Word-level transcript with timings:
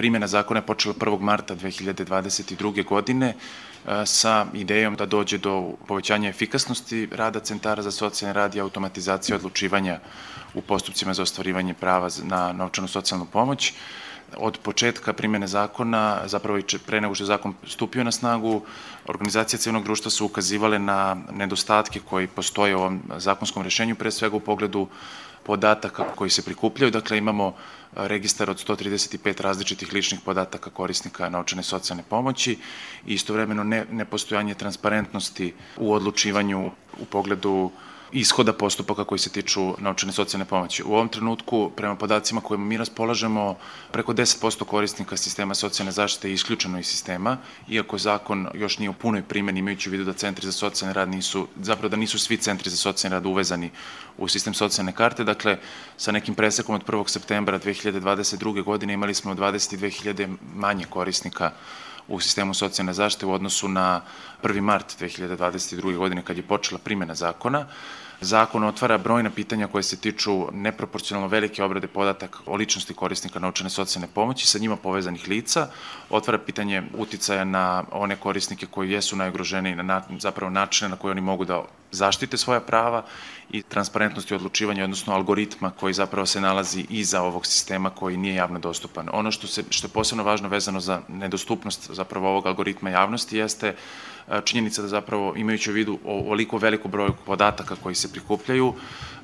primjena 0.00 0.26
zakona 0.26 0.58
je 0.60 0.66
počela 0.66 0.94
1. 0.94 1.20
marta 1.20 1.54
2022. 1.56 2.84
godine 2.84 3.34
sa 4.04 4.46
idejom 4.54 4.94
da 4.96 5.06
dođe 5.06 5.38
do 5.38 5.74
povećanja 5.88 6.28
efikasnosti 6.28 7.08
rada 7.12 7.40
centara 7.40 7.82
za 7.82 7.90
socijalni 7.90 8.32
rad 8.32 8.54
i 8.54 8.60
automatizacije 8.60 9.36
odlučivanja 9.36 9.98
u 10.54 10.62
postupcima 10.62 11.14
za 11.14 11.22
ostvarivanje 11.22 11.74
prava 11.74 12.08
na 12.22 12.52
novčanu 12.52 12.88
socijalnu 12.88 13.26
pomoć. 13.32 13.72
Od 14.36 14.58
početka 14.62 15.12
primjene 15.12 15.46
zakona, 15.46 16.22
zapravo 16.26 16.58
i 16.58 16.64
pre 16.86 17.00
nego 17.00 17.14
što 17.14 17.24
je 17.24 17.26
zakon 17.26 17.54
stupio 17.66 18.04
na 18.04 18.12
snagu, 18.12 18.62
organizacije 19.06 19.58
civilnog 19.58 19.84
društva 19.84 20.10
su 20.10 20.26
ukazivale 20.26 20.78
na 20.78 21.16
nedostatke 21.32 22.00
koji 22.00 22.26
postoje 22.26 22.76
u 22.76 22.78
ovom 22.78 23.02
zakonskom 23.16 23.62
rešenju, 23.62 23.94
pre 23.94 24.10
svega 24.10 24.36
u 24.36 24.40
pogledu 24.40 24.88
podataka 25.42 26.04
koji 26.14 26.30
se 26.30 26.42
prikupljaju. 26.42 26.90
Dakle, 26.90 27.18
imamo 27.18 27.54
registar 27.96 28.50
od 28.50 28.64
135 28.68 29.42
različitih 29.42 29.92
ličnih 29.92 30.20
podataka 30.20 30.70
korisnika 30.70 31.28
novčane 31.28 31.62
socijalne 31.62 32.04
pomoći 32.08 32.58
i 33.06 33.14
istovremeno 33.14 33.64
ne, 33.64 33.84
nepostojanje 33.90 34.54
transparentnosti 34.54 35.54
u 35.76 35.92
odlučivanju 35.92 36.70
u 37.00 37.04
pogledu 37.04 37.70
ishoda 38.12 38.52
postupaka 38.52 39.04
koji 39.04 39.18
se 39.18 39.30
tiču 39.30 39.74
naučene 39.78 40.12
socijalne 40.12 40.44
pomoći. 40.44 40.82
U 40.82 40.92
ovom 40.92 41.08
trenutku, 41.08 41.70
prema 41.76 41.96
podacima 41.96 42.40
kojima 42.40 42.64
mi 42.64 42.76
raspolažemo, 42.76 43.56
preko 43.92 44.12
10% 44.12 44.64
korisnika 44.64 45.16
sistema 45.16 45.54
socijalne 45.54 45.92
zaštite 45.92 46.28
je 46.28 46.34
isključeno 46.34 46.78
iz 46.78 46.86
sistema, 46.86 47.38
iako 47.68 47.98
zakon 47.98 48.48
još 48.54 48.78
nije 48.78 48.90
u 48.90 48.92
punoj 48.92 49.22
primjeni, 49.22 49.58
imajući 49.58 49.88
u 49.88 49.92
vidu 49.92 50.04
da 50.04 50.12
centri 50.12 50.46
za 50.46 50.52
socijalni 50.52 50.94
rad 50.94 51.08
nisu, 51.08 51.46
zapravo 51.62 51.88
da 51.88 51.96
nisu 51.96 52.18
svi 52.18 52.36
centri 52.36 52.70
za 52.70 52.76
socijalni 52.76 53.14
rad 53.14 53.26
uvezani 53.26 53.70
u 54.18 54.28
sistem 54.28 54.54
socijalne 54.54 54.92
karte. 54.92 55.24
Dakle, 55.24 55.58
sa 55.96 56.12
nekim 56.12 56.34
presekom 56.34 56.74
od 56.74 56.84
1. 56.84 57.08
septembra 57.08 57.58
2022. 57.58 58.64
godine 58.64 58.94
imali 58.94 59.14
smo 59.14 59.34
22.000 59.34 60.36
manje 60.54 60.84
korisnika 60.90 61.52
u 62.10 62.20
sistemu 62.20 62.54
socijalne 62.54 62.92
zaštite 62.92 63.26
u 63.26 63.32
odnosu 63.32 63.68
na 63.68 64.00
1. 64.42 64.60
mart 64.60 64.96
2022. 65.00 65.96
godine 65.96 66.22
kad 66.22 66.36
je 66.36 66.42
počela 66.42 66.78
primjena 66.78 67.14
zakona. 67.14 67.66
Zakon 68.20 68.64
otvara 68.64 68.98
brojna 68.98 69.30
pitanja 69.30 69.66
koje 69.66 69.82
se 69.82 69.96
tiču 69.96 70.52
neproporcionalno 70.52 71.28
velike 71.28 71.64
obrade 71.64 71.86
podataka 71.86 72.38
o 72.46 72.56
ličnosti 72.56 72.94
korisnika 72.94 73.38
novčane 73.38 73.70
socijalne 73.70 74.08
pomoći 74.14 74.46
sa 74.46 74.58
njima 74.58 74.76
povezanih 74.76 75.28
lica, 75.28 75.68
otvara 76.10 76.38
pitanje 76.38 76.82
uticaja 76.98 77.44
na 77.44 77.84
one 77.92 78.16
korisnike 78.16 78.66
koji 78.66 78.90
jesu 78.90 79.16
najugroženiji, 79.16 79.74
na 79.74 80.02
zapravo 80.18 80.50
načine 80.50 80.88
na 80.88 80.96
koje 80.96 81.10
oni 81.10 81.20
mogu 81.20 81.44
da 81.44 81.64
zaštite 81.92 82.36
svoja 82.36 82.60
prava 82.60 83.04
i 83.50 83.62
transparentnosti 83.62 84.34
odlučivanja, 84.34 84.84
odnosno 84.84 85.14
algoritma 85.14 85.70
koji 85.70 85.94
zapravo 85.94 86.26
se 86.26 86.40
nalazi 86.40 86.86
iza 86.90 87.22
ovog 87.22 87.46
sistema 87.46 87.90
koji 87.90 88.16
nije 88.16 88.34
javno 88.34 88.58
dostupan. 88.58 89.08
Ono 89.12 89.30
što, 89.30 89.46
se, 89.46 89.62
što 89.70 89.86
je 89.86 89.92
posebno 89.92 90.24
važno 90.24 90.48
vezano 90.48 90.80
za 90.80 91.00
nedostupnost 91.08 91.90
zapravo 91.90 92.28
ovog 92.28 92.46
algoritma 92.46 92.90
javnosti 92.90 93.36
jeste 93.36 93.74
činjenica 94.44 94.82
da 94.82 94.88
zapravo 94.88 95.34
imajući 95.36 95.70
u 95.70 95.74
vidu 95.74 95.98
ovoliko 96.04 96.58
veliku 96.58 96.88
broju 96.88 97.14
podataka 97.26 97.76
koji 97.76 97.94
se 97.94 98.12
prikupljaju, 98.12 98.74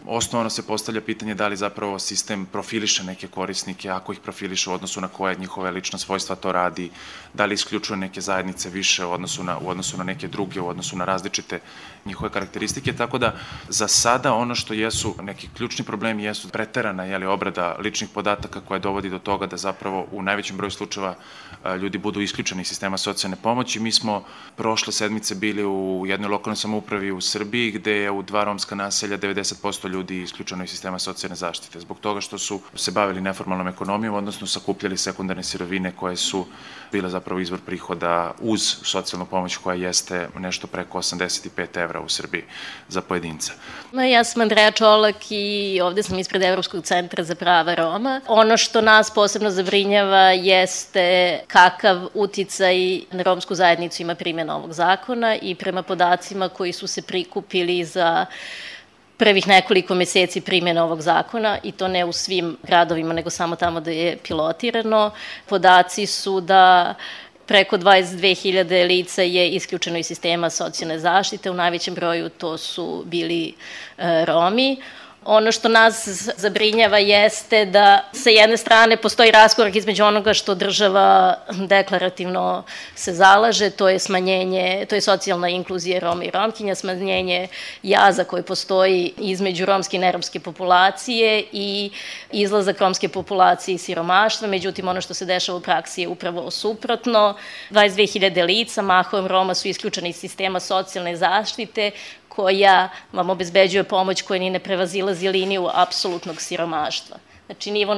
osnovano 0.07 0.51
se 0.51 0.67
postavlja 0.67 1.01
pitanje 1.01 1.35
da 1.35 1.49
li 1.49 1.57
zapravo 1.57 1.99
sistem 1.99 2.47
profiliše 2.47 3.05
neke 3.05 3.29
korisnike, 3.29 3.91
ako 3.91 4.13
ih 4.13 4.21
profiliše 4.21 4.71
u 4.71 4.73
odnosu 4.73 5.01
na 5.01 5.09
koje 5.09 5.37
njihove 5.37 5.71
lična 5.71 5.99
svojstva 5.99 6.37
to 6.37 6.53
radi, 6.53 6.91
da 7.35 7.45
li 7.45 7.55
isključuje 7.55 7.97
neke 7.97 8.21
zajednice 8.21 8.71
više 8.71 9.05
u 9.05 9.13
odnosu 9.13 9.45
na, 9.45 9.59
u 9.59 9.69
odnosu 9.69 9.99
na 9.99 10.05
neke 10.05 10.29
druge, 10.29 10.61
u 10.61 10.69
odnosu 10.69 10.97
na 10.97 11.05
različite 11.05 11.61
njihove 12.05 12.31
karakteristike, 12.31 12.56
tako 12.99 13.19
da 13.19 13.35
za 13.69 13.89
sada 13.89 14.35
ono 14.35 14.55
što 14.55 14.75
jesu 14.75 15.15
neki 15.23 15.49
ključni 15.57 15.85
problemi 15.85 16.25
jesu 16.25 16.49
preterana 16.49 17.05
jeli, 17.05 17.27
obrada 17.27 17.77
ličnih 17.79 18.11
podataka 18.15 18.61
koja 18.61 18.79
dovodi 18.79 19.11
do 19.11 19.19
toga 19.19 19.47
da 19.47 19.57
zapravo 19.57 20.07
u 20.13 20.23
najvećem 20.23 20.57
broju 20.57 20.71
slučajeva 20.71 21.15
ljudi 21.81 21.99
budu 21.99 22.21
isključeni 22.21 22.63
iz 22.63 22.69
sistema 22.69 22.99
socijalne 22.99 23.37
pomoći. 23.43 23.81
Mi 23.81 23.93
smo 23.93 24.25
prošle 24.57 24.93
sedmice 24.93 25.35
bili 25.35 25.65
u 25.65 26.05
jednoj 26.07 26.31
lokalnoj 26.31 26.57
samoupravi 26.57 27.13
u 27.13 27.21
Srbiji 27.21 27.71
gde 27.71 27.93
je 27.93 28.11
u 28.11 28.23
dva 28.23 28.45
romska 28.45 28.75
naselja 28.75 29.19
90% 29.19 29.89
ljudi 29.89 30.23
isključeno 30.23 30.65
iz 30.65 30.71
sistema 30.71 30.99
socijalne 30.99 31.37
zaštite 31.37 31.81
zbog 31.81 31.99
toga 32.01 32.21
što 32.21 32.39
su 32.39 32.61
se 32.75 32.91
bavili 32.91 33.21
neformalnom 33.21 33.69
ekonomijom, 33.69 34.15
odnosno 34.15 34.47
sakupljali 34.47 34.97
sekundarne 34.97 35.43
sirovine 35.43 35.93
koje 35.97 36.17
su 36.17 36.47
bile 36.93 37.11
zapravo 37.11 37.41
izvor 37.41 37.61
prihoda 37.67 38.35
uz 38.41 38.77
socijalnu 38.83 39.27
pomoć 39.27 39.57
koja 39.57 39.75
jeste 39.75 40.29
nešto 40.39 40.67
preko 40.67 40.99
85 40.99 41.83
evra 41.83 42.01
u 42.01 42.09
Srbiji 42.09 42.45
za 42.89 43.01
pojedinca. 43.01 43.53
Ja 44.11 44.25
sam 44.25 44.43
Andreja 44.43 44.71
Čolak 44.71 45.17
i 45.31 45.81
ovde 45.83 46.03
sam 46.03 46.19
ispred 46.19 46.43
Evropskog 46.43 46.85
centra 46.85 47.25
za 47.25 47.35
prava 47.35 47.75
Roma. 47.75 48.21
Ono 48.29 48.57
što 48.57 48.81
nas 48.81 49.11
posebno 49.15 49.51
zabrinjava 49.51 50.31
jeste 50.31 51.39
kakav 51.47 52.09
uticaj 52.15 53.01
na 53.11 53.23
romsku 53.23 53.55
zajednicu 53.55 54.03
ima 54.03 54.15
primjena 54.15 54.57
ovog 54.57 54.73
zakona 54.73 55.37
i 55.37 55.55
prema 55.55 55.83
podacima 55.83 56.49
koji 56.49 56.73
su 56.73 56.87
se 56.87 57.03
prikupili 57.03 57.85
za 57.85 58.27
prvih 59.17 59.49
nekoliko 59.49 59.95
meseci 59.95 60.41
primjene 60.41 60.83
ovog 60.83 61.01
zakona 61.03 61.59
i 61.63 61.73
to 61.73 61.89
ne 61.89 62.05
u 62.05 62.13
svim 62.13 62.57
gradovima, 62.63 63.15
nego 63.15 63.31
samo 63.31 63.57
tamo 63.57 63.81
da 63.81 63.91
je 63.91 64.17
pilotirano. 64.17 65.11
Podaci 65.47 66.07
su 66.07 66.41
da 66.41 66.95
preko 67.47 67.77
22.000 67.77 68.87
lica 68.87 69.23
je 69.23 69.51
isključeno 69.51 69.99
iz 69.99 70.07
sistema 70.07 70.51
socijalne 70.51 70.99
zaštite, 70.99 71.51
u 71.51 71.55
najvećem 71.55 71.95
broju 71.95 72.29
to 72.29 72.59
su 72.59 73.05
bili 73.07 73.55
e, 73.99 74.25
Romi. 74.25 74.77
Ono 75.29 75.53
što 75.53 75.69
nas 75.69 76.09
zabrinjava 76.37 76.99
jeste 76.99 77.65
da 77.65 78.05
sa 78.13 78.31
jedne 78.31 78.57
strane 78.57 78.97
postoji 78.97 79.31
raskorak 79.31 79.77
između 79.77 80.05
onoga 80.05 80.35
što 80.35 80.55
država 80.55 81.39
deklarativno 81.69 82.65
se 82.95 83.13
zalaže, 83.15 83.71
to 83.71 83.89
je 83.89 83.99
smanjenje, 83.99 84.87
to 84.89 84.95
je 84.95 85.01
socijalna 85.01 85.49
inkluzija 85.49 86.01
Roma 86.01 86.25
i 86.25 86.31
Romkinja, 86.31 86.75
smanjenje 86.75 87.49
jaza 87.83 88.25
koji 88.25 88.43
postoji 88.43 89.13
između 89.19 89.67
romske 89.67 89.97
i 89.97 90.01
neromske 90.01 90.41
populacije 90.41 91.45
i 91.53 91.91
izlazak 92.33 92.81
romske 92.81 93.09
populacije 93.09 93.75
iz 93.75 93.83
siromaštva, 93.83 94.49
međutim 94.49 94.89
ono 94.89 95.01
što 95.01 95.15
se 95.15 95.25
dešava 95.25 95.59
u 95.59 95.61
praksi 95.61 96.01
je 96.01 96.09
upravo 96.09 96.51
suprotno. 96.51 97.35
22.000 97.71 98.47
lica, 98.47 98.83
mahom 98.83 99.27
Roma 99.27 99.55
su 99.55 99.69
isključeni 99.69 100.09
iz 100.09 100.17
sistema 100.17 100.61
socijalne 100.61 101.17
zaštite, 101.17 101.91
koja 102.37 102.89
vam 103.13 103.31
obezbeđuje 103.31 103.85
pomoć 103.85 104.23
koja 104.23 104.41
ni 104.41 104.51
ne 104.51 104.59
prevazilazi 104.59 105.29
liniju 105.29 105.69
apsolutnog 105.75 106.41
siromaštva. 106.41 107.17
Znači, 107.47 107.71
nivo 107.71 107.95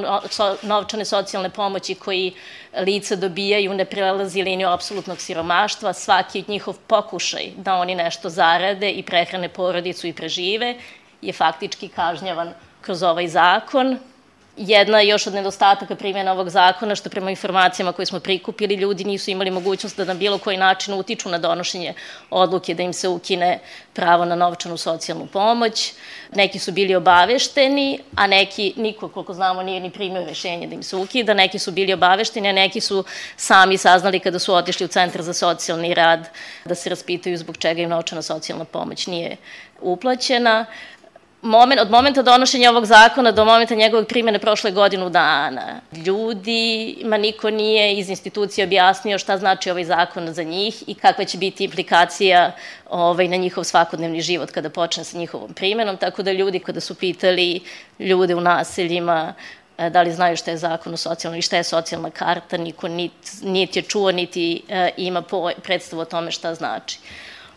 novčane 0.61 1.05
socijalne 1.05 1.49
pomoći 1.49 1.95
koji 1.95 2.33
lica 2.77 3.15
dobijaju 3.15 3.73
ne 3.73 3.85
prelazi 3.85 4.43
liniju 4.43 4.69
apsolutnog 4.69 5.21
siromaštva, 5.21 5.93
svaki 5.93 6.39
od 6.39 6.49
njihov 6.49 6.77
pokušaj 6.87 7.51
da 7.57 7.75
oni 7.75 7.95
nešto 7.95 8.29
zarade 8.29 8.91
i 8.91 9.03
prehrane 9.03 9.49
porodicu 9.49 10.07
i 10.07 10.13
prežive 10.13 10.75
je 11.21 11.33
faktički 11.33 11.87
kažnjavan 11.87 12.53
kroz 12.81 13.03
ovaj 13.03 13.27
zakon 13.27 13.97
jedna 14.59 15.01
još 15.01 15.27
od 15.27 15.33
nedostataka 15.33 15.95
primjena 15.95 16.31
ovog 16.31 16.49
zakona, 16.49 16.95
što 16.95 17.09
prema 17.09 17.29
informacijama 17.29 17.91
koje 17.91 18.05
smo 18.05 18.19
prikupili, 18.19 18.75
ljudi 18.75 19.03
nisu 19.03 19.31
imali 19.31 19.51
mogućnost 19.51 19.97
da 19.97 20.05
na 20.05 20.13
bilo 20.13 20.37
koji 20.37 20.57
način 20.57 20.93
utiču 20.93 21.29
na 21.29 21.37
donošenje 21.37 21.93
odluke 22.29 22.73
da 22.73 22.83
im 22.83 22.93
se 22.93 23.07
ukine 23.07 23.59
pravo 23.93 24.25
na 24.25 24.35
novčanu 24.35 24.77
socijalnu 24.77 25.25
pomoć. 25.25 25.93
Neki 26.35 26.59
su 26.59 26.71
bili 26.71 26.95
obavešteni, 26.95 27.99
a 28.15 28.27
neki, 28.27 28.73
niko, 28.77 29.07
koliko 29.07 29.33
znamo, 29.33 29.63
nije 29.63 29.79
ni 29.79 29.89
primio 29.91 30.25
rešenje 30.25 30.67
da 30.67 30.75
im 30.75 30.83
se 30.83 30.95
ukida, 30.95 31.33
neki 31.33 31.59
su 31.59 31.71
bili 31.71 31.93
obavešteni, 31.93 32.49
a 32.49 32.53
neki 32.53 32.81
su 32.81 33.03
sami 33.37 33.77
saznali 33.77 34.19
kada 34.19 34.39
su 34.39 34.53
otišli 34.53 34.85
u 34.85 34.89
Centar 34.89 35.21
za 35.21 35.33
socijalni 35.33 35.93
rad 35.93 36.29
da 36.65 36.75
se 36.75 36.89
raspitaju 36.89 37.37
zbog 37.37 37.57
čega 37.57 37.81
im 37.81 37.89
novčana 37.89 38.21
socijalna 38.21 38.65
pomoć 38.65 39.07
nije 39.07 39.37
uplaćena 39.81 40.65
moment, 41.41 41.81
od 41.81 41.91
momenta 41.91 42.21
donošenja 42.21 42.69
ovog 42.69 42.85
zakona 42.85 43.31
do 43.31 43.45
momenta 43.45 43.75
njegovog 43.75 44.07
primjene 44.07 44.39
prošle 44.39 44.71
godinu 44.71 45.09
dana. 45.09 45.81
Ljudi, 46.05 46.97
ma 47.03 47.17
niko 47.17 47.49
nije 47.49 47.93
iz 47.95 48.09
institucije 48.09 48.65
objasnio 48.65 49.17
šta 49.17 49.37
znači 49.37 49.71
ovaj 49.71 49.85
zakon 49.85 50.33
za 50.33 50.43
njih 50.43 50.83
i 50.87 50.93
kakva 50.95 51.25
će 51.25 51.37
biti 51.37 51.63
implikacija 51.63 52.51
ovaj, 52.89 53.27
na 53.27 53.35
njihov 53.35 53.63
svakodnevni 53.63 54.21
život 54.21 54.51
kada 54.51 54.69
počne 54.69 55.03
sa 55.03 55.17
njihovom 55.17 55.53
primjenom, 55.53 55.97
tako 55.97 56.23
da 56.23 56.31
ljudi 56.31 56.59
kada 56.59 56.79
su 56.79 56.95
pitali 56.95 57.61
ljude 57.99 58.35
u 58.35 58.41
naseljima 58.41 59.33
e, 59.77 59.89
da 59.89 60.01
li 60.01 60.11
znaju 60.11 60.37
šta 60.37 60.51
je 60.51 60.57
zakon 60.57 60.93
o 60.93 60.97
socijalnoj 60.97 61.39
i 61.39 61.41
šta 61.41 61.57
je 61.57 61.63
socijalna 61.63 62.09
karta, 62.09 62.57
niko 62.57 62.87
niti, 62.87 63.29
niti 63.41 63.79
je 63.79 63.83
čuo, 63.83 64.11
niti 64.11 64.61
e, 64.69 64.89
ima 64.97 65.23
predstavu 65.63 66.01
o 66.01 66.05
tome 66.05 66.31
šta 66.31 66.55
znači 66.55 66.99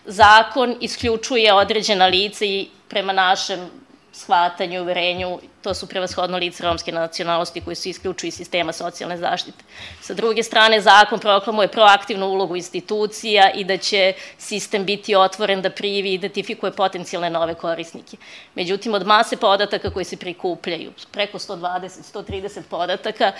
zakon 0.04 0.76
isključuje 0.80 1.54
određena 1.54 2.06
lica 2.06 2.44
i 2.44 2.68
prema 2.92 3.12
našem 3.12 3.70
shvatanju, 4.12 4.82
uverenju, 4.82 5.38
to 5.62 5.74
su 5.74 5.86
prevashodno 5.86 6.38
lice 6.38 6.64
romske 6.64 6.92
nacionalnosti 6.92 7.60
koji 7.60 7.76
se 7.76 7.90
isključuju 7.90 8.28
iz 8.28 8.34
sistema 8.34 8.72
socijalne 8.72 9.16
zaštite. 9.16 9.64
Sa 10.00 10.14
druge 10.14 10.42
strane, 10.42 10.80
zakon 10.80 11.18
proklamuje 11.18 11.68
proaktivnu 11.68 12.26
ulogu 12.26 12.56
institucija 12.56 13.50
i 13.50 13.64
da 13.64 13.76
će 13.76 14.12
sistem 14.38 14.84
biti 14.84 15.16
otvoren 15.16 15.62
da 15.62 15.70
privi 15.70 16.10
i 16.10 16.14
identifikuje 16.14 16.72
potencijalne 16.72 17.30
nove 17.30 17.54
korisnike. 17.54 18.16
Međutim, 18.54 18.94
od 18.94 19.06
mase 19.06 19.36
podataka 19.36 19.90
koji 19.90 20.04
se 20.04 20.16
prikupljaju, 20.16 20.92
preko 21.12 21.38
120, 21.38 22.12
130 22.14 22.62
podataka, 22.70 23.32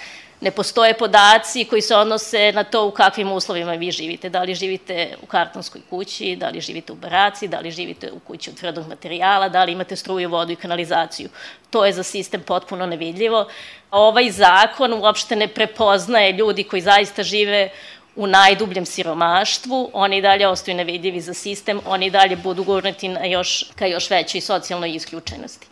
ne 0.43 0.51
postoje 0.51 0.95
podaci 0.95 1.65
koji 1.65 1.83
se 1.83 1.97
odnose 1.97 2.53
na 2.53 2.65
to 2.65 2.87
u 2.87 2.91
kakvim 2.91 3.33
uslovima 3.33 3.73
vi 3.73 3.91
živite. 3.91 4.29
Da 4.29 4.43
li 4.43 4.55
živite 4.55 5.17
u 5.23 5.27
kartonskoj 5.27 5.81
kući, 5.91 6.37
da 6.37 6.49
li 6.49 6.61
živite 6.61 6.93
u 6.93 6.97
baraci, 6.97 7.49
da 7.49 7.61
li 7.61 7.71
živite 7.71 8.13
u 8.13 8.19
kući 8.19 8.51
od 8.51 8.57
tvrdog 8.57 8.89
materijala, 8.89 9.49
da 9.49 9.65
li 9.65 9.73
imate 9.73 9.97
struju, 9.97 10.31
vodu 10.31 10.53
i 10.53 10.57
kanalizaciju. 10.57 11.29
To 11.71 11.85
je 11.87 11.93
za 11.93 12.03
sistem 12.13 12.43
potpuno 12.43 12.87
nevidljivo. 12.87 13.47
Ovaj 13.91 14.31
zakon 14.31 14.93
uopšte 14.93 15.37
ne 15.37 15.49
prepoznaje 15.49 16.33
ljudi 16.33 16.65
koji 16.65 16.83
zaista 16.83 17.23
žive 17.23 17.71
u 18.17 18.27
najdubljem 18.27 18.87
siromaštvu, 18.87 19.91
oni 19.93 20.21
dalje 20.23 20.49
ostaju 20.49 20.77
nevidljivi 20.77 21.21
za 21.21 21.35
sistem, 21.35 21.81
oni 21.87 22.11
dalje 22.11 22.37
budu 22.37 22.65
gurnuti 22.65 23.09
na 23.09 23.25
još, 23.25 23.65
ka 23.75 23.87
još 23.87 24.11
većoj 24.11 24.41
socijalnoj 24.41 24.95
isključenosti. 24.95 25.67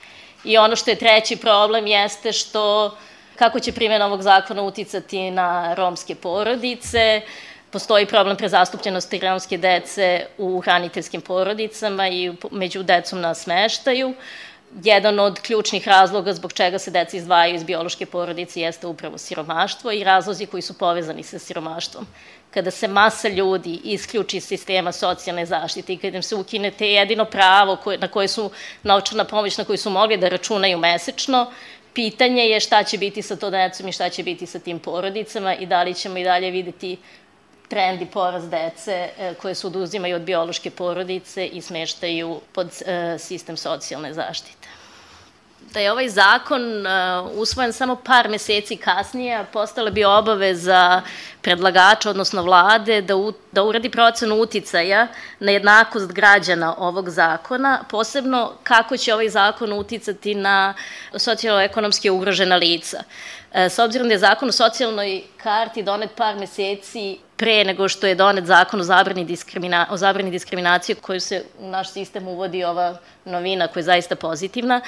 I 0.45 0.59
ono 0.59 0.77
što 0.77 0.91
je 0.91 0.97
treći 0.97 1.37
problem 1.37 1.87
jeste 1.87 2.33
što 2.33 2.97
kako 3.37 3.61
će 3.61 3.73
primjena 3.73 4.07
ovog 4.07 4.23
zakona 4.23 4.63
uticati 4.63 5.31
na 5.31 5.75
romske 5.75 6.15
porodice, 6.15 7.21
postoji 7.71 8.07
problem 8.07 8.37
prezastupljenosti 8.37 9.21
romske 9.21 9.59
dece 9.59 10.27
u 10.39 10.61
hraniteljskim 10.61 11.21
porodicama 11.21 12.09
i 12.09 12.33
među 12.51 12.83
decom 12.83 13.21
na 13.21 13.35
smeštaju. 13.35 14.15
Jedan 14.85 15.21
od 15.21 15.41
ključnih 15.41 15.89
razloga 15.89 16.33
zbog 16.33 16.53
čega 16.53 16.79
se 16.79 16.91
deca 16.91 17.17
izdvajaju 17.17 17.55
iz 17.55 17.65
biološke 17.65 18.07
porodice 18.07 18.61
jeste 18.61 18.87
upravo 18.87 19.19
siromaštvo 19.19 19.93
i 19.93 20.05
razlozi 20.05 20.47
koji 20.47 20.63
su 20.63 20.79
povezani 20.79 21.23
sa 21.23 21.39
siromaštvom. 21.39 22.07
Kada 22.51 22.71
se 22.71 22.89
masa 22.89 23.29
ljudi 23.29 23.81
isključi 23.85 24.37
iz 24.37 24.45
sistema 24.45 24.93
socijalne 24.93 25.47
zaštite 25.47 25.93
i 25.93 25.97
kada 25.97 26.17
im 26.17 26.23
se 26.23 26.35
ukine 26.35 26.71
te 26.71 26.89
jedino 26.89 27.25
pravo 27.25 27.77
koje, 27.77 27.99
na 27.99 28.09
koje 28.09 28.29
su 28.29 28.51
novčana 28.83 29.25
pomoć 29.25 29.59
na 29.59 29.65
koju 29.65 29.79
su 29.79 29.91
mogli 29.91 30.17
da 30.17 30.29
računaju 30.29 30.79
mesečno, 30.79 31.51
pitanje 31.95 32.43
je 32.43 32.61
šta 32.61 32.85
će 32.85 32.99
biti 32.99 33.23
sa 33.23 33.37
to 33.37 33.51
decom 33.51 33.89
i 33.89 33.93
šta 33.93 34.09
će 34.09 34.23
biti 34.23 34.47
sa 34.47 34.59
tim 34.59 34.79
porodicama 34.79 35.55
i 35.55 35.67
da 35.67 35.83
li 35.83 35.95
ćemo 35.95 36.19
i 36.19 36.25
dalje 36.25 36.51
videti 36.51 36.97
trend 37.71 38.03
i 38.03 38.07
porast 38.07 38.51
dece 38.51 39.11
e, 39.19 39.35
koje 39.35 39.55
se 39.55 39.67
oduzimaju 39.67 40.17
od 40.17 40.23
biološke 40.23 40.71
porodice 40.71 41.47
i 41.47 41.63
smeštaju 41.63 42.41
pod 42.53 42.83
e, 42.87 43.19
sistem 43.19 43.57
socijalne 43.57 44.15
zaštite 44.15 44.69
da 45.75 45.81
je 45.81 45.93
ovaj 45.93 46.09
zakon 46.09 46.63
uh, 46.87 47.31
usvojen 47.35 47.73
samo 47.73 47.97
par 47.97 48.29
meseci 48.29 48.77
kasnije, 48.77 49.45
postala 49.53 49.91
bi 49.91 50.05
obaveza 50.05 51.03
predlagača, 51.43 52.11
odnosno 52.11 52.43
vlade, 52.43 53.03
da, 53.03 53.17
u, 53.17 53.33
da 53.53 53.63
uradi 53.63 53.91
procenu 53.91 54.37
uticaja 54.37 55.07
na 55.41 55.53
jednakost 55.53 56.13
građana 56.13 56.75
ovog 56.79 57.11
zakona, 57.11 57.85
posebno 57.91 58.53
kako 58.63 58.97
će 58.97 59.15
ovaj 59.15 59.29
zakon 59.29 59.73
uticati 59.73 60.35
na 60.35 60.75
socijalno-ekonomski 61.15 62.11
ugrožena 62.11 62.57
lica. 62.57 63.03
E, 63.53 63.69
s 63.69 63.79
obzirom 63.79 64.09
da 64.09 64.15
je 64.15 64.19
zakon 64.19 64.49
o 64.49 64.53
socijalnoj 64.53 65.23
karti 65.37 65.83
donet 65.83 66.11
par 66.17 66.37
meseci 66.37 67.19
pre 67.41 67.65
nego 67.65 67.89
što 67.89 68.07
je 68.07 68.15
donet 68.15 68.45
zakon 68.45 68.81
o 68.81 68.85
zabrani, 68.85 69.25
diskrimina, 69.25 69.87
o 69.91 69.97
zabrani 69.97 70.31
diskriminacije 70.31 70.97
koju 70.97 71.21
se 71.21 71.45
u 71.59 71.69
naš 71.69 71.93
sistem 71.93 72.29
uvodi 72.29 72.65
ova 72.65 72.97
novina 73.25 73.69
koja 73.69 73.81
je 73.81 73.85
zaista 73.85 74.17
pozitivna, 74.17 74.81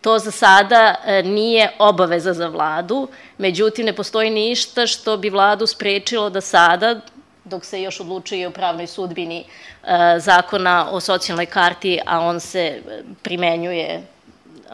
to 0.00 0.18
za 0.18 0.30
sada 0.30 0.94
e, 1.04 1.22
nije 1.22 1.70
obaveza 1.78 2.32
za 2.32 2.48
vladu, 2.48 3.08
međutim 3.38 3.86
ne 3.86 3.92
postoji 3.92 4.30
ništa 4.30 4.86
što 4.86 5.16
bi 5.16 5.30
vladu 5.30 5.66
sprečilo 5.66 6.30
da 6.30 6.40
sada, 6.40 7.00
dok 7.44 7.64
se 7.64 7.82
još 7.82 8.00
odlučuje 8.00 8.48
o 8.48 8.50
pravnoj 8.50 8.86
sudbini 8.86 9.44
e, 9.44 10.18
zakona 10.18 10.88
o 10.90 11.00
socijalnoj 11.00 11.46
karti, 11.46 12.00
a 12.06 12.20
on 12.20 12.40
se 12.40 12.82
primenjuje 13.22 14.02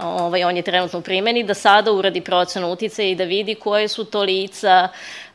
ovaj, 0.02 0.44
on 0.44 0.56
je 0.56 0.62
trenutno 0.62 0.98
u 0.98 1.02
primjeni, 1.02 1.44
da 1.44 1.54
sada 1.54 1.92
uradi 1.92 2.20
procenu 2.20 2.72
uticaja 2.72 3.08
i 3.08 3.14
da 3.14 3.24
vidi 3.24 3.54
koje 3.54 3.88
su 3.88 4.04
to 4.04 4.22
lica 4.22 4.88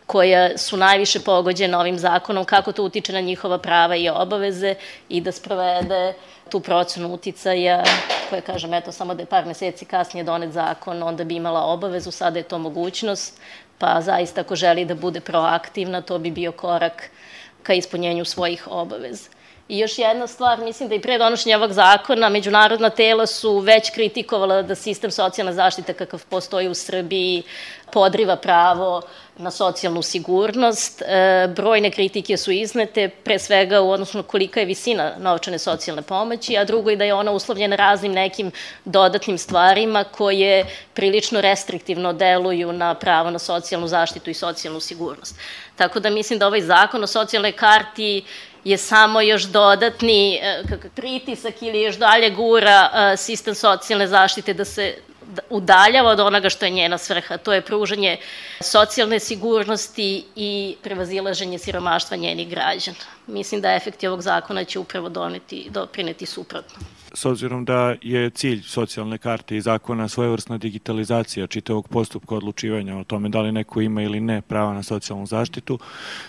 koja 0.09 0.57
su 0.57 0.77
najviše 0.77 1.19
pogođena 1.19 1.79
ovim 1.79 1.99
zakonom, 1.99 2.45
kako 2.45 2.71
to 2.71 2.83
utiče 2.83 3.13
na 3.13 3.21
njihova 3.21 3.57
prava 3.57 3.95
i 3.95 4.09
obaveze 4.09 4.75
i 5.09 5.21
da 5.21 5.31
sprovede 5.31 6.13
tu 6.49 6.59
procenu 6.59 7.13
uticaja 7.13 7.83
koja, 8.29 8.41
kažem, 8.41 8.73
eto, 8.73 8.91
samo 8.91 9.13
da 9.13 9.21
je 9.21 9.29
par 9.29 9.45
meseci 9.45 9.85
kasnije 9.85 10.23
donet 10.23 10.51
zakon, 10.51 11.03
onda 11.03 11.23
bi 11.23 11.35
imala 11.35 11.61
obavezu, 11.65 12.11
sada 12.11 12.39
je 12.39 12.43
to 12.43 12.57
mogućnost, 12.57 13.41
pa 13.77 14.01
zaista 14.01 14.41
ako 14.41 14.55
želi 14.55 14.85
da 14.85 14.95
bude 14.95 15.21
proaktivna, 15.21 16.01
to 16.01 16.19
bi 16.19 16.31
bio 16.31 16.51
korak 16.51 17.09
ka 17.63 17.73
ispunjenju 17.73 18.25
svojih 18.25 18.67
obaveza. 18.71 19.29
I 19.69 19.79
još 19.79 19.97
jedna 19.97 20.27
stvar, 20.27 20.59
mislim 20.59 20.89
da 20.89 20.95
i 20.95 21.01
pre 21.01 21.17
donošenja 21.17 21.57
ovog 21.57 21.73
zakona 21.73 22.29
međunarodna 22.29 22.89
tela 22.89 23.25
su 23.27 23.59
već 23.59 23.89
kritikovala 23.89 24.61
da 24.61 24.75
sistem 24.75 25.11
socijalne 25.11 25.53
zaštite 25.53 25.93
kakav 25.93 26.23
postoji 26.29 26.67
u 26.67 26.73
Srbiji 26.73 27.43
podriva 27.91 28.35
pravo 28.35 29.01
na 29.37 29.51
socijalnu 29.51 30.01
sigurnost. 30.01 31.01
E, 31.01 31.47
brojne 31.55 31.91
kritike 31.91 32.37
su 32.37 32.51
iznete, 32.51 33.09
pre 33.09 33.39
svega 33.39 33.81
u 33.81 33.91
odnosu 33.91 34.17
na 34.17 34.23
kolika 34.23 34.59
je 34.59 34.65
visina 34.65 35.11
novčane 35.17 35.59
socijalne 35.59 36.01
pomoći, 36.01 36.57
a 36.57 36.65
drugo 36.65 36.89
je 36.89 36.95
da 36.95 37.03
je 37.03 37.13
ona 37.13 37.31
uslovljena 37.31 37.75
raznim 37.75 38.11
nekim 38.11 38.51
dodatnim 38.85 39.37
stvarima 39.37 40.03
koje 40.03 40.65
prilično 40.93 41.41
restriktivno 41.41 42.13
deluju 42.13 42.73
na 42.73 42.93
pravo 42.93 43.31
na 43.31 43.39
socijalnu 43.39 43.87
zaštitu 43.87 44.29
i 44.29 44.33
socijalnu 44.33 44.79
sigurnost. 44.79 45.35
Tako 45.75 45.99
da 45.99 46.09
mislim 46.09 46.39
da 46.39 46.47
ovaj 46.47 46.61
zakon 46.61 47.03
o 47.03 47.07
socijalnoj 47.07 47.51
karti 47.51 48.23
je 48.63 48.77
samo 48.77 49.21
još 49.21 49.43
dodatni 49.43 50.35
e, 50.35 50.63
pritisak 50.95 51.61
ili 51.61 51.81
još 51.81 51.95
dalje 51.95 52.29
gura 52.29 52.89
e, 52.93 53.17
sistem 53.17 53.55
socijalne 53.55 54.07
zaštite 54.07 54.53
da 54.53 54.65
se 54.65 54.95
udaljava 55.49 56.09
od 56.09 56.19
onoga 56.19 56.49
što 56.49 56.65
je 56.65 56.71
njena 56.71 56.97
svrha. 56.97 57.37
To 57.37 57.53
je 57.53 57.61
pružanje 57.61 58.17
socijalne 58.61 59.19
sigurnosti 59.19 60.25
i 60.35 60.75
prevazilaženje 60.83 61.59
siromaštva 61.59 62.17
njenih 62.17 62.49
građana. 62.49 63.18
Mislim 63.29 63.61
da 63.61 63.75
efekti 63.75 64.07
ovog 64.07 64.21
zakona 64.21 64.63
će 64.63 64.79
upravo 64.79 65.09
doneti, 65.09 65.69
doprineti 65.73 66.25
suprotno 66.25 66.79
s 67.13 67.25
obzirom 67.25 67.65
da 67.65 67.95
je 68.01 68.29
cilj 68.29 68.61
socijalne 68.61 69.17
karte 69.17 69.57
i 69.57 69.61
zakona 69.61 70.07
svojevrsna 70.07 70.57
digitalizacija 70.57 71.47
čitavog 71.47 71.87
postupka 71.87 72.35
odlučivanja 72.35 72.97
o 72.97 73.03
tome 73.03 73.29
da 73.29 73.41
li 73.41 73.51
neko 73.51 73.81
ima 73.81 74.01
ili 74.01 74.19
ne 74.19 74.41
prava 74.41 74.73
na 74.73 74.83
socijalnu 74.83 75.25
zaštitu, 75.25 75.79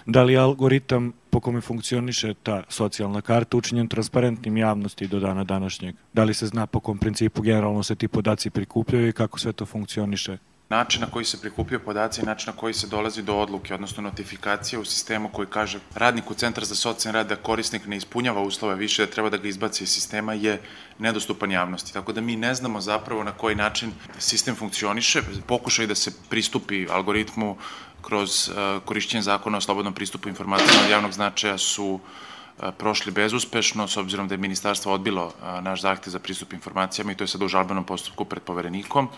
da 0.07 0.23
li 0.23 0.37
algoritam 0.37 1.13
po 1.31 1.41
kome 1.41 1.61
funkcioniše 1.61 2.35
ta 2.35 2.63
socijalna 2.69 3.21
karta 3.21 3.57
učinjen 3.57 3.89
transparentnim 3.89 4.57
javnosti 4.57 5.07
do 5.07 5.21
dana 5.21 5.45
današnjeg? 5.45 5.95
Da 6.13 6.25
li 6.25 6.35
se 6.35 6.47
zna 6.47 6.67
po 6.67 6.81
kom 6.81 6.99
principu 6.99 7.43
generalno 7.43 7.83
se 7.83 7.95
ti 7.95 8.09
podaci 8.09 8.51
prikupljaju 8.51 9.09
i 9.09 9.13
kako 9.13 9.39
sve 9.39 9.53
to 9.53 9.67
funkcioniše? 9.67 10.39
Način 10.71 11.01
na 11.01 11.07
koji 11.11 11.25
se 11.25 11.41
prikupio 11.41 11.79
podaci 11.79 12.21
i 12.21 12.25
način 12.25 12.53
na 12.53 12.57
koji 12.57 12.75
se 12.75 12.87
dolazi 12.87 13.23
do 13.23 13.37
odluke, 13.37 13.75
odnosno 13.75 14.03
notifikacije 14.03 14.79
u 14.79 14.85
sistemu 14.85 15.29
koji 15.29 15.49
kaže 15.51 15.81
radniku 15.95 16.35
Centra 16.35 16.65
za 16.65 16.75
socijalni 16.75 17.17
rad 17.17 17.29
da 17.29 17.37
korisnik 17.37 17.87
ne 17.87 17.97
ispunjava 17.97 18.43
uslove 18.43 18.75
više, 18.75 19.07
da 19.07 19.13
treba 19.13 19.31
da 19.31 19.37
ga 19.37 19.49
izbaci 19.49 19.85
iz 19.85 19.91
sistema, 19.91 20.33
je 20.33 20.61
nedostupan 20.99 21.51
javnosti. 21.51 21.93
Tako 21.93 22.13
da 22.13 22.21
mi 22.21 22.37
ne 22.37 22.55
znamo 22.55 22.81
zapravo 22.81 23.25
na 23.25 23.33
koji 23.33 23.55
način 23.55 23.93
sistem 24.19 24.57
funkcioniše. 24.57 25.23
Pokušaj 25.47 25.87
da 25.87 25.95
se 25.95 26.13
pristupi 26.29 26.87
algoritmu 26.91 27.57
kroz 28.03 28.49
uh, 28.49 28.83
korišćenje 28.85 29.23
zakona 29.23 29.59
o 29.59 29.61
slobodnom 29.61 29.95
pristupu 29.95 30.29
informacijama 30.29 30.85
od 30.85 30.91
javnog 30.91 31.13
značaja 31.13 31.59
su 31.59 31.89
uh, 31.95 32.69
prošli 32.79 33.13
bezuspešno, 33.13 33.89
s 33.89 33.97
obzirom 33.97 34.29
da 34.29 34.35
je 34.35 34.39
ministarstvo 34.39 34.93
odbilo 34.93 35.27
uh, 35.27 35.65
naš 35.65 35.83
zahtev 35.83 36.11
za 36.11 36.19
pristup 36.19 36.53
informacijama 36.53 37.13
i 37.13 37.15
to 37.15 37.25
je 37.25 37.29
sad 37.29 37.43
u 37.43 37.49
žalbenom 37.49 37.85
postupku 37.85 38.25
pred 38.25 38.43
poverenikom 38.43 39.09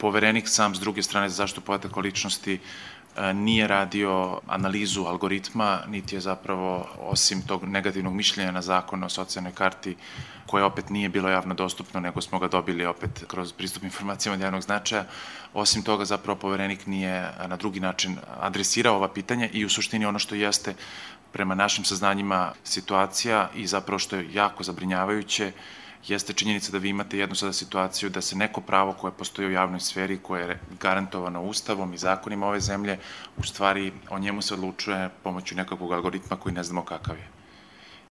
poverenik 0.00 0.48
sam 0.48 0.74
s 0.74 0.80
druge 0.80 1.02
strane 1.02 1.28
za 1.28 1.34
zaštitu 1.34 1.60
podataka 1.60 2.00
o 2.00 2.02
ličnosti 2.02 2.58
e, 3.16 3.34
nije 3.34 3.66
radio 3.66 4.40
analizu 4.46 5.04
algoritma, 5.04 5.80
niti 5.88 6.16
je 6.16 6.20
zapravo, 6.20 6.86
osim 6.98 7.42
tog 7.42 7.64
negativnog 7.64 8.14
mišljenja 8.14 8.52
na 8.52 8.62
zakon 8.62 9.04
o 9.04 9.08
socijalnoj 9.08 9.52
karti, 9.52 9.96
koje 10.46 10.64
opet 10.64 10.90
nije 10.90 11.08
bilo 11.08 11.28
javno 11.28 11.54
dostupno, 11.54 12.00
nego 12.00 12.20
smo 12.20 12.38
ga 12.38 12.48
dobili 12.48 12.86
opet 12.86 13.24
kroz 13.26 13.52
pristup 13.52 13.82
informacijama 13.82 14.34
od 14.34 14.40
javnog 14.40 14.62
značaja, 14.62 15.04
osim 15.54 15.82
toga 15.82 16.04
zapravo 16.04 16.38
poverenik 16.38 16.86
nije 16.86 17.30
na 17.46 17.56
drugi 17.56 17.80
način 17.80 18.16
adresirao 18.40 18.96
ova 18.96 19.08
pitanja 19.08 19.48
i 19.52 19.64
u 19.64 19.68
suštini 19.68 20.06
ono 20.06 20.18
što 20.18 20.34
jeste 20.34 20.74
prema 21.32 21.54
našim 21.54 21.84
saznanjima 21.84 22.52
situacija 22.64 23.50
i 23.54 23.66
zapravo 23.66 23.98
što 23.98 24.16
je 24.16 24.28
jako 24.32 24.62
zabrinjavajuće, 24.62 25.52
jeste 26.06 26.32
činjenica 26.32 26.72
da 26.72 26.78
vi 26.78 26.88
imate 26.88 27.18
jednu 27.18 27.34
sada 27.34 27.52
situaciju 27.52 28.10
da 28.10 28.20
se 28.20 28.36
neko 28.36 28.60
pravo 28.60 28.92
koje 28.92 29.12
postoji 29.12 29.48
u 29.48 29.52
javnoj 29.52 29.80
sferi, 29.80 30.18
koje 30.18 30.48
je 30.48 30.60
garantovano 30.80 31.42
ustavom 31.42 31.94
i 31.94 31.98
zakonima 31.98 32.46
ove 32.46 32.60
zemlje, 32.60 32.98
u 33.36 33.42
stvari 33.42 33.92
o 34.10 34.18
njemu 34.18 34.42
se 34.42 34.54
odlučuje 34.54 35.08
pomoću 35.22 35.54
nekakvog 35.54 35.92
algoritma 35.92 36.36
koji 36.36 36.54
ne 36.54 36.62
znamo 36.62 36.84
kakav 36.84 37.16
je. 37.16 37.39